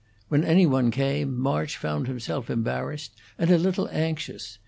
When 0.29 0.43
any 0.43 0.65
one 0.65 0.89
came, 0.89 1.39
March 1.39 1.77
found 1.77 2.07
himself 2.07 2.49
embarrassed 2.49 3.13
and 3.37 3.51
a 3.51 3.57
little 3.59 3.87
anxious. 3.91 4.57